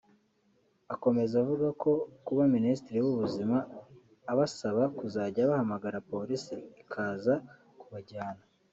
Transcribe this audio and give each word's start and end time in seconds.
Akomeza 0.93 1.33
avuga 1.43 1.67
ko 1.81 1.91
kuba 2.25 2.43
Minisitiri 2.55 2.97
w’Ubuzima 3.05 3.57
abasaba 4.31 4.81
kuzajya 4.97 5.49
bahamagara 5.51 6.05
Polisi 6.11 6.55
ikaza 6.81 7.33
kubajyana 7.79 8.43